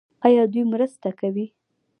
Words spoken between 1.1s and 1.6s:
کوي؟